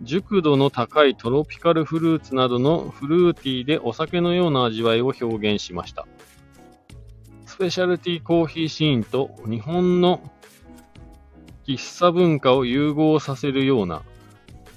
[0.00, 6.06] 熟度の高いトロピカルフルーツなどのフルーティーでお酒のような味わいを表現しました。
[7.58, 10.20] スペシャルティーコーヒーシーンと日本の
[11.66, 14.04] 喫茶文化を融合させるような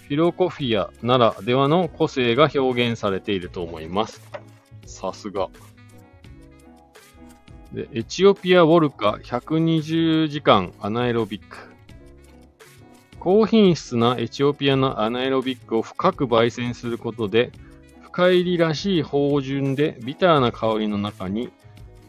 [0.08, 4.24] フィロコフィアならではの個性が表現されていると思います。
[4.88, 5.50] さすが。
[7.72, 11.58] で、エチオピアウォルカ120時間アナエロビック。
[13.20, 17.52] 高品質なエチオピアのアナエロビックを深く焙煎することで、
[18.02, 21.52] 深入りらしい芳醇でビターな香りの中に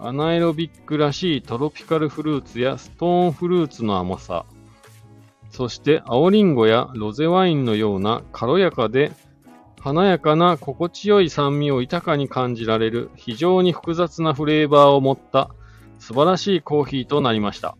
[0.04, 4.46] アナエロビックらしいトロピカルフルーツやストーンフルーツの甘さ、
[5.50, 9.12] そして青リンゴやロゼワインのような軽やかで
[9.78, 15.50] 華やかな心地よい酸味を豊かに感じられる非常に複雑なフレーバーを持った
[16.00, 17.76] 素晴らしいコーヒーとなりました。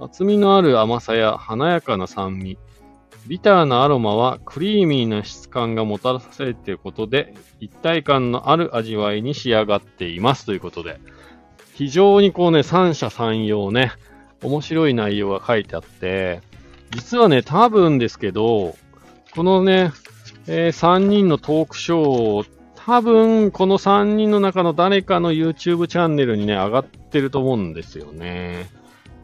[0.00, 2.56] 厚みのある甘さや華やかな酸味、
[3.26, 10.98] ビターなアロマはクリーミーな質感がもたらされていることで一体感のある味わいに仕上がっていますということで。
[11.76, 13.92] 非常にこうね、三者三様ね、
[14.42, 16.40] 面白い内容が書いてあって、
[16.90, 18.74] 実はね、多分ですけど、
[19.34, 19.92] このね、
[20.46, 22.46] えー、3人のトークショーを、
[22.76, 28.70] 多分この3人の中の誰かの YouTube チャンネルにね、上がってると思うんですよね。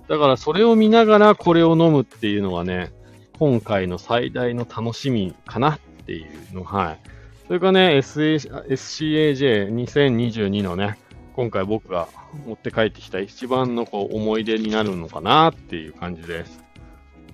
[0.09, 2.93] だからそれを見ながらこれを飲むっていうのがね、
[3.39, 6.99] 今回の最大の楽しみかなっていうの、はい。
[7.47, 10.99] それかね、SCAJ2022 のね、
[11.35, 12.09] 今回僕が
[12.47, 16.63] 持って帰ってきた一番のこう思い出になるのかなっていう感じです。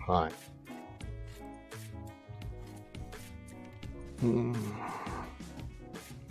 [0.06, 0.32] はい。
[4.24, 4.54] うん。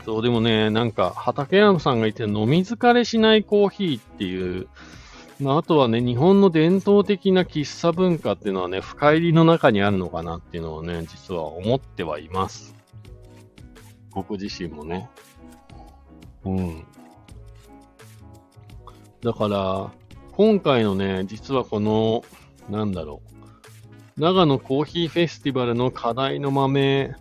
[0.03, 4.67] そう、でもね、なんか、畠山さんが言ってた飲み疲れしないコーヒーっていう、
[5.39, 12.75] まあ、あとはね、日本の伝統的な喫茶文化っていうのはね、深入りの中にあるのかなっていうのをね、実は思ってはいます。
[14.11, 15.09] 僕自身もね。
[16.43, 16.85] うん。
[19.21, 19.91] だから、
[20.31, 22.23] 今回のね、実はこの、
[22.69, 23.21] なんだろ
[24.17, 24.21] う。
[24.21, 27.15] 長野コーヒーフェスティバルの課題の豆、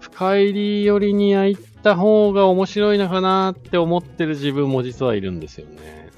[0.00, 6.10] 深入り寄りに焼いた方が面白いのかなって思ってる自分も実はいるんですよね。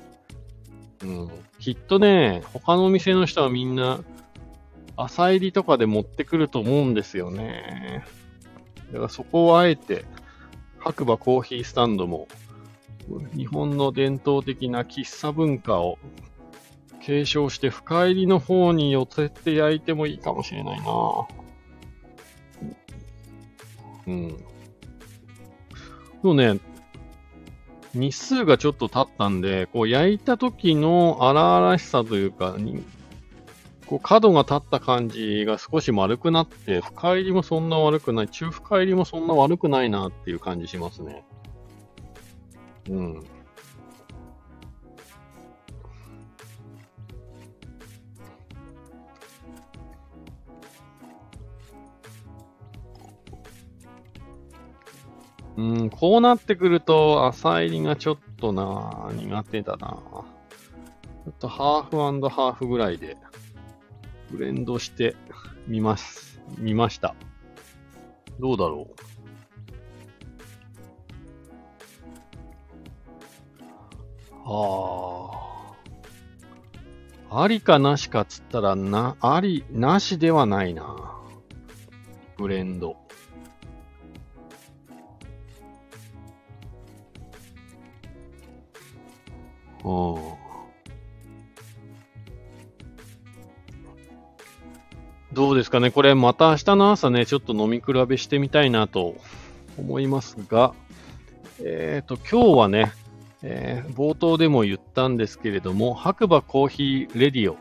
[1.02, 1.30] うん。
[1.58, 4.00] きっとね、他のお店の人はみんな、
[4.96, 8.04] 浅入りとかで持ってくると思うんですよね。
[8.92, 10.04] だからそこをあえて、
[10.78, 12.28] 白馬コーヒースタンドも、
[13.36, 15.98] 日本の伝統的な喫茶文化を
[17.00, 20.86] 継承して深入りの方に寄せて焼いてもいいかもしれないな
[24.06, 24.28] うん。
[24.28, 24.36] で
[26.22, 26.60] もね、
[27.94, 32.82] 日数がちょっと経ったんで、こう焼いた時の荒々しさというか、に
[33.86, 41.24] こう角が立った感じが少し丸くなって、深入りもそんな悪くない、中深入りもそんな悪くないなっていう感じしますね。
[42.90, 43.24] うん。
[55.56, 59.88] うん、こうなってくると、浅入りがちょっとな、苦手だな。
[59.88, 63.16] ちょっとハーフハーフぐらいで、
[64.30, 65.14] ブレンドして
[65.68, 66.40] みます。
[66.58, 67.14] 見ました。
[68.40, 69.13] どうだろう。
[74.44, 75.30] あ
[77.30, 77.42] あ。
[77.42, 81.18] ありかなしかっつったら、な、あり、なしではないな。
[82.36, 82.96] ブレンド。
[89.84, 89.88] う
[90.18, 90.34] ん。
[95.32, 95.90] どうですかね？
[95.90, 99.16] これまた明日の朝ね、ちょっと飲み比べしてみたいなと
[99.76, 100.74] 思いますが、
[101.60, 102.92] えっ、と、今日はね、
[103.46, 107.56] えー冒頭でも言ったんですけれども、白馬コーヒーレディオ。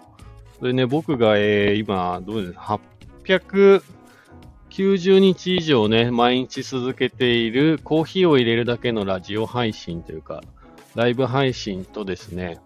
[0.60, 2.54] それね、僕が、えー今、どうです？
[2.54, 2.80] か
[3.26, 10.42] 890日以上ね、毎日続けているコーヒーを入れるだけのラジオ配信というか、
[10.96, 12.60] ライブ配信とですね、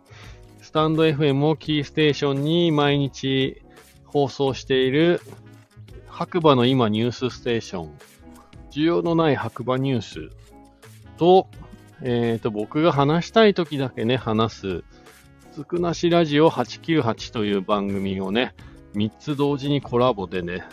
[0.61, 3.61] スタンド FM をキーステーションに毎日
[4.05, 5.21] 放送している
[6.07, 7.97] 白馬の今ニュースステーション、
[8.71, 10.29] 需要のない白馬ニュース
[11.17, 11.47] と、
[12.01, 14.83] えっ、と、僕が話したい時だけね、話す、
[15.51, 18.53] つくなしラジオ898という番組をね、
[18.95, 20.63] 3つ同時にコラボでね、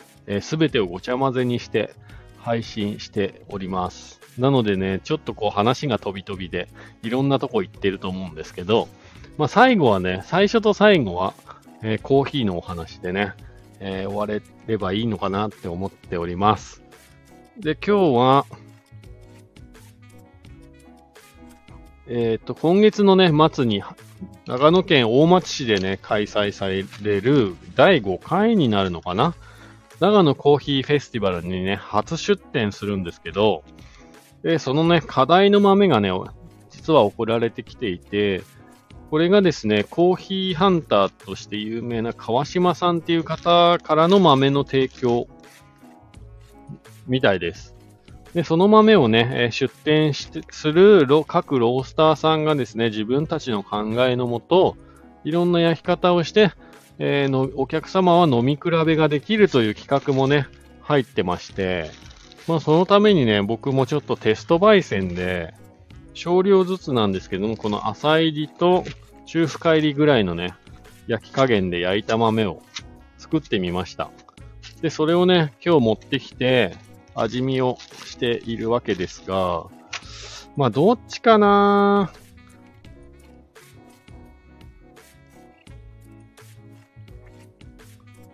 [0.40, 1.94] す、べ、てをごちゃ混ぜにして
[2.38, 4.20] 配信しております。
[4.38, 6.68] なのでね、ちょっとこう話が飛び飛びで、
[7.02, 8.88] いろんなとこ行ってると思うんですけど、
[9.38, 11.34] まあ最後はね、最初と最後は、
[11.82, 13.32] えーコーヒーのお話でね、
[13.80, 16.82] えー終われればいいのかなって思っております。
[17.58, 18.46] で、今日は、
[22.06, 23.82] えっ、と、今月のね、末に、
[24.46, 29.34] 長野県大町市でね、開催される第5回になるのかな？
[30.00, 33.64] 長野コーヒーフェスティバルにね、初出展するんですけど、
[34.42, 36.10] で、そのね、課題の豆がね、
[36.70, 38.42] 実は送られてきていて、
[39.10, 45.26] これがですね、コーヒーハンターとして有名な川島さんっていう方からの豆の提供
[47.06, 47.73] みたいです。
[48.34, 54.76] で、その豆をね、え出店してする各ロースターさんがですね、自分たちの考えのもと、
[55.22, 56.50] いろんな焼き方をして、
[56.98, 60.46] えーのお客様は飲み比べができるという企画もね、
[60.82, 61.90] 入ってまして、
[62.48, 65.54] まあそのためにね、僕もちょっとテスト焙煎で、
[66.12, 68.84] 少量ずつなんですけども、この浅入りと
[69.26, 70.54] 中深入りぐらいのね、
[71.06, 72.62] 焼き加減で焼いた豆を
[73.18, 74.10] 作ってみました。
[74.80, 76.76] で、それをね、今日持ってきて、
[77.14, 79.66] 味見をしているわけですが、
[80.56, 82.12] まあ、どっちかな？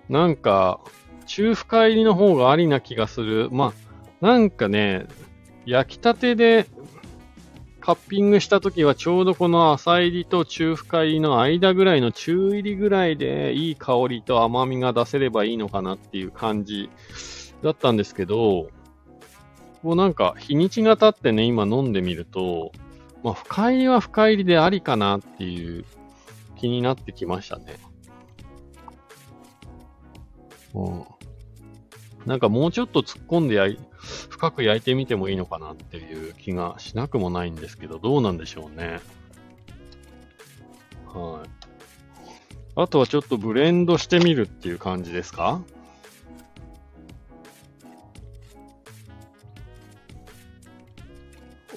[0.09, 0.81] なんか、
[1.27, 3.49] 中深入りの方がありな気がする。
[3.51, 3.73] ま
[4.21, 5.07] あ、なんかね、
[5.67, 6.67] 焼きたてで
[7.81, 16.91] カッピングした時はちょうどこの浅入りと中深入りの間ぐらいの中入りぐらいでいい香りと甘みが出せればいいのかなっていう感じ
[17.63, 18.71] だったんですけど、
[19.83, 22.73] こうなんか日にちが経ってね、今飲んでみると、
[23.23, 25.85] まあ深入りは深入りでありかなっていう
[26.57, 27.79] 気になってきましたね。
[30.75, 31.05] うん。
[32.27, 33.79] なんかもうちょっと突っ込んでやい、
[34.29, 39.01] 深く焼いてみてもいいのかなっていう気がしなくもないんですけど、どうなんでしょうね。
[41.07, 41.49] はい。
[42.77, 45.63] あとはちょっとブレンドしてみるっていう感じですか？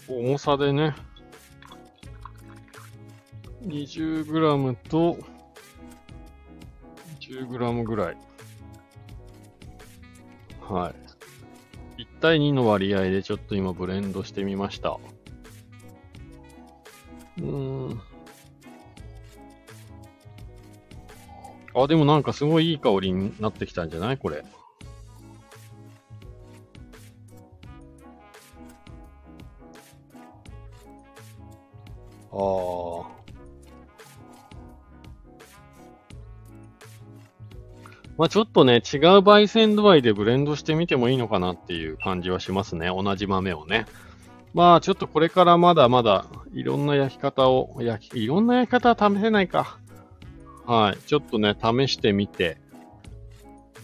[0.07, 0.95] 重さでね、
[3.65, 5.17] 20g と
[7.19, 8.17] 10g ぐらい。
[10.61, 10.93] は
[11.97, 12.01] い。
[12.01, 14.97] 1対2の割合でちょっと今ブレンドしてみました。
[17.37, 18.01] うーん。
[21.75, 24.17] あ、でもなんかすごいいい香りになってきたんじゃない？
[24.17, 24.43] これ。
[32.33, 33.13] ああ。
[38.17, 38.81] まあちょっとね、違う
[39.19, 42.87] 焙煎度合いでブレンドしてみてもいいのかなっていう感じはしますね。
[42.87, 43.85] 同じ豆をね。
[44.53, 49.79] まあちょっとこれからまだまだいろんな焼き方を、焼き、いろんな焼き方は試せないか。
[50.65, 50.97] はい。
[51.07, 52.57] ちょっとね、試してみて、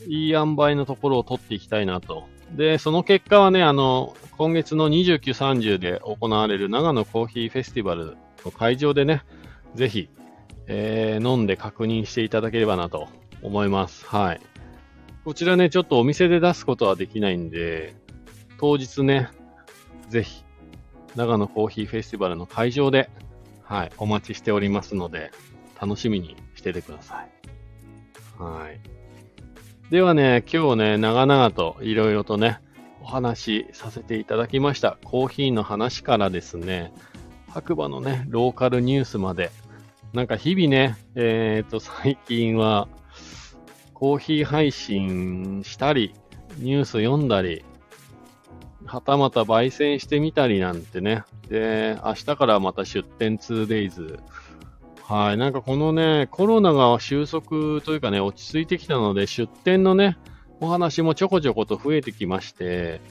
[0.08, 2.26] いい塩梅のところを取っていきたいなと。
[2.56, 8.16] で、その結果はね、あの、今月の29、30で行われる長野コーヒーフェスティバル
[8.51, 9.23] 会場でね、
[9.75, 10.09] ぜひ、
[10.67, 13.07] えー、飲んで確認していただければなと
[13.41, 14.05] 思います。
[14.05, 14.41] はい。
[15.25, 17.95] こちらね、ちょっとお店で出すことはできないんで、
[18.59, 19.29] 当日ね、
[20.09, 20.43] ぜひ、
[21.15, 23.09] 長野コーヒーフェスティバルの会場で、
[23.63, 25.31] はい、お待ちしておりますので、
[25.79, 27.29] 楽しみにしててください。
[28.41, 28.79] はい。
[29.91, 32.59] ではね、今日ね、長々といろいろとね、
[33.01, 34.97] お話しさせていただきました。
[35.03, 36.93] コーヒーの話からですね、
[37.50, 39.52] 白馬のね、ローカルニュースまで、
[40.14, 42.88] なんか日々ね、えっ、ー、と、最近は、
[43.93, 46.14] コーヒー配信したり、
[46.58, 47.64] ニュース読んだり、
[48.86, 51.24] はたまた焙煎してみたりなんてね。
[51.47, 54.20] で、明日からまた出店 2days。
[55.04, 55.38] はい。
[55.38, 60.18] なんかこのね、コロナが収束というかね、落ち着いてきたので、出店のね、
[60.60, 63.02] お話もちょこちょこと増えてきまして、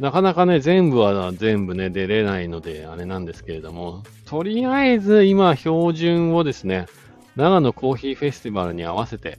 [0.00, 6.86] なかなかね、全部は全部ね、出れないので、あれなんですけれども、とりあえず今、標準をですね、
[7.34, 9.38] 長野コーヒーフェスティバルに合わせて、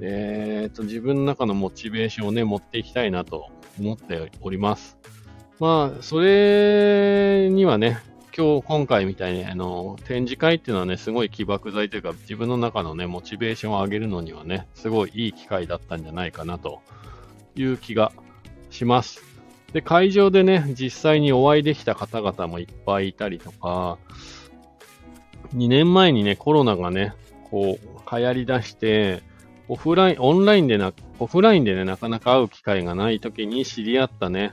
[0.00, 3.50] えっと、自分の中のモチベーションをね、持っていきたいなと
[3.80, 4.98] 思っております。
[5.58, 7.98] まあ、それにはね、
[8.36, 16.82] 今日、今回みたいに、あの、展示会っていうのはね、すごい起爆剤というか、自分の中のね、モチベーションを上げるのにはね、すごいいい機会だったんじゃないかなと
[17.56, 18.12] いう気が
[18.70, 19.25] します。
[19.76, 23.98] で、会場でね、実際にお会いできた方々もいっぱいいたりとか、
[25.54, 27.12] 2年前にね、コロナがね、
[27.50, 29.22] こう、流行り出して、
[29.68, 34.52] オフライン、オンラインでな、オフラインでね、なかなか会う機会がない時に知り合ったね、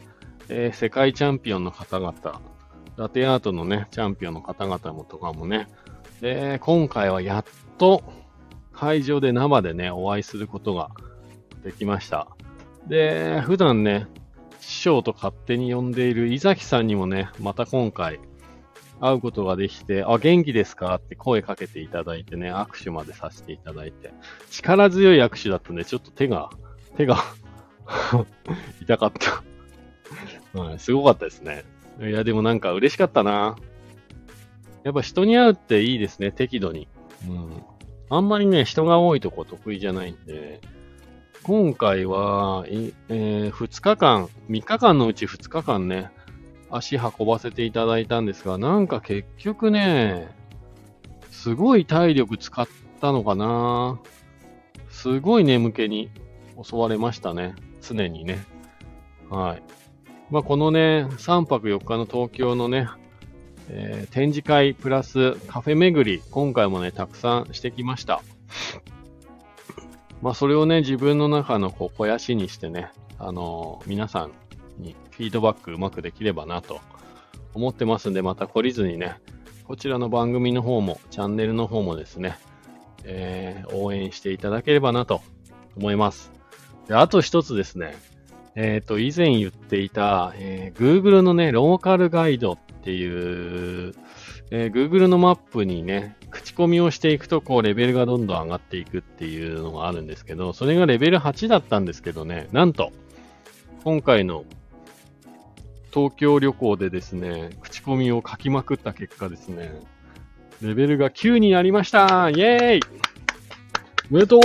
[0.50, 2.42] えー、世界チャンピオンの方々、
[2.98, 5.70] ラテアートのね、チャンピオンの方々もとかもね、
[6.20, 7.46] で、今回はやっ
[7.78, 8.04] と
[8.74, 10.90] 会場で生でね、お会いすることが
[11.64, 12.28] できました。
[12.90, 14.08] で、普段ね、
[14.66, 18.20] 師匠と勝手に呼んでいる伊崎さんにもね、また今回
[19.02, 24.14] 会うことができて、あ、元気ですかって声かけていただいてね、握手までさせていただいて、
[24.50, 26.50] 力強い握手だったんで、ちょっと手が、
[26.96, 27.18] 手が
[28.82, 29.12] 痛かっ
[30.54, 30.80] たはい。
[30.80, 31.66] すごかったですね。
[32.02, 33.58] いや、でもなんか嬉しかったな。
[34.84, 36.88] やっぱ人に会うっていいですね、適度に。
[37.28, 37.64] うん。
[38.10, 40.62] あんまりね、人が多いとこ得意じゃないんで、
[41.44, 46.10] 今回は、えー、2日間、3日間のうち2日間ね、
[46.72, 50.30] 足運ばせていただいたんですが、なんか結局ね、
[51.32, 52.66] すごい体力使っ
[53.02, 54.00] たのかな
[54.90, 56.10] すごい眠気に
[56.64, 57.56] 襲われましたね。
[57.82, 58.46] 常にね。
[59.30, 59.64] はい。
[60.32, 62.88] まあ、このね、3泊4日の東京のね、
[63.68, 68.22] えー、展示会プラスカフェ巡り、今回もね、たくさんしてきました。
[70.24, 74.32] まあ、それをね、自分の中のこう肥やしにしてね、あのー、皆さん
[74.82, 76.80] にフィードバックうまくできればなと
[77.54, 79.18] 思ってますんで、また懲りずにね、
[79.66, 82.38] こちらの番組の方も、チャンネルの方もですね、
[83.04, 85.20] えー、応援していただければなと
[85.76, 86.32] 思います。
[86.88, 87.94] であと一つですね、
[88.56, 93.94] えっ、ー、と、以前言っていた、えー、Google のね、ローカルガイドっていう、
[94.56, 102.92] えー、Google のマップにね、口コミをしていくと、こう、レベルがどんどん上がっていくっていうのがあるんですけど、それがレベル8だったんですけどね、なんと、
[103.84, 104.46] 今回の
[105.92, 109.74] 東京旅行でですね、口コミを書きまくった結果ですね、
[110.62, 112.30] レベルが9になりました。
[112.30, 112.80] イェーイ！
[114.12, 114.42] おめでとう！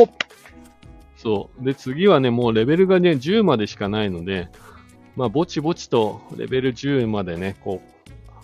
[1.19, 1.65] そう。
[1.67, 4.49] で、次はね、もうレベルがね、10までしかないので、
[5.17, 7.98] まあ、ぼちぼちとレベル10までね、こう、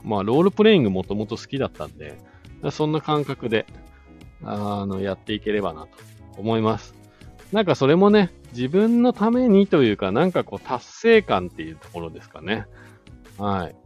[0.05, 2.19] まあ、ロールプレイングもともと好きだったんで、
[2.71, 3.67] そんな感覚で、
[4.45, 5.89] あの、やっていければなと
[6.37, 6.95] 思います。
[7.53, 12.67] なんかそれもね、自分のためにというか、なんかこう、達成感っていうところですかね。
[13.39, 13.77] はい。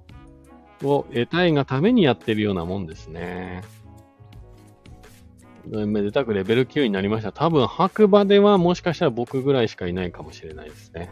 [0.85, 3.63] を得たいがためにやってるようなもんですね。
[5.67, 7.33] めでたくレベル9になりました。
[7.33, 11.11] 多分白馬ではもしかしたら僕ぐらいしかいないかもしれないですね。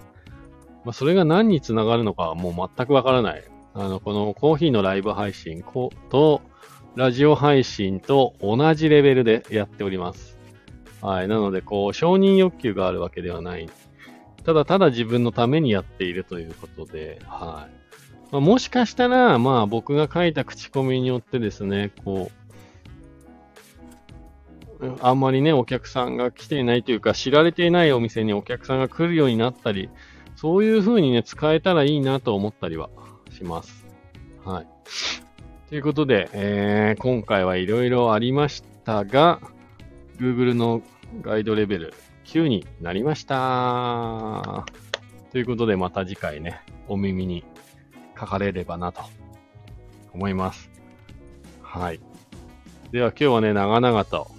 [0.85, 3.45] まあ、それが何につながるのかはもう全くわからない。
[3.79, 5.63] あの、このコーヒーのライブ配信
[6.09, 6.41] と、
[6.95, 10.39] ラジオ配信と同じレベルでやっております。
[11.03, 11.29] はい。
[11.29, 13.69] なので、こう、承認欲求があるわけではない。
[14.45, 18.33] ただただ自分のためにやっているということで、はい。
[18.33, 22.31] まあ、もしかしたら、まあ僕が書いた口コミによってですね、こ
[24.81, 29.91] う、あんまりね、お客さんが来ていないというか、知られていないお店にお客さんが来るようになったり、
[30.35, 32.89] そういう風にね、使えたらいいなと思ったりは
[33.37, 33.85] します。
[34.45, 34.67] はい。
[35.69, 39.41] ということで、えー、今回はいろいろありましたが、
[40.19, 40.83] Google の
[41.23, 44.65] ガイドレベル9になりました。
[45.33, 47.45] ということで、また次回ね、お耳に
[48.19, 49.03] 書かれればなと
[50.13, 50.71] 思います。
[51.63, 52.01] はい。
[52.93, 54.31] では今日はね、長々と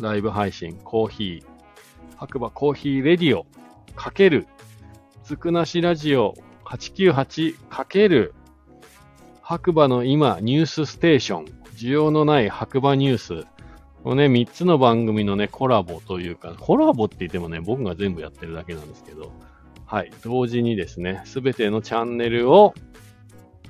[0.00, 1.44] ライブ配信、コーヒー、
[2.16, 3.46] 白馬コーヒーレディオ、
[3.94, 4.46] かける、
[5.24, 6.34] つくなしラジオ
[6.68, 8.34] 898かける、
[9.42, 11.44] 白馬の今ニュースステーション、
[11.74, 13.46] 需要のない白馬ニュース、
[14.04, 19.32] のね、3つの番組のね、コラボというか、コラボって言ってもね、僕が全部やってるだけなんですけど、
[19.86, 22.74] はい、同時にですね、すべてのチャンネルを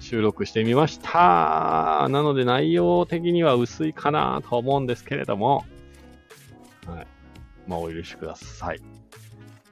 [0.00, 2.08] 収録してみました。
[2.10, 5.64] なので内容的には薄いかなと思うんですけれども、
[6.86, 7.06] はい。
[7.66, 8.80] まあ、お許しください。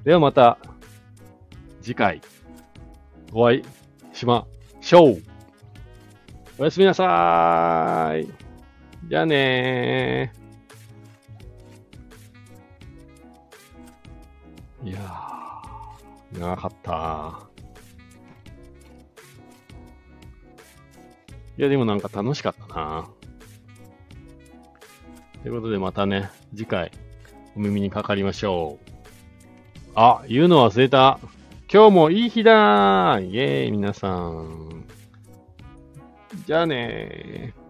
[0.05, 0.59] ではまた、
[1.81, 2.20] 次回、
[3.33, 3.64] お会い
[4.12, 4.47] しま
[4.81, 5.22] しょう。
[6.59, 8.33] おやすみなさーい。
[9.09, 14.91] じゃあねー。
[14.91, 15.37] いやー。
[16.39, 17.41] 長かった。
[21.59, 23.09] いや、でもなんか楽しかったな。
[25.43, 26.91] ということでまたね、次回
[27.57, 28.91] お耳にかかりましょう。
[29.95, 31.18] あ、言うの忘れた。
[31.69, 34.85] 今日もいい日だイェーイ皆さん。
[36.47, 37.66] じゃあねー。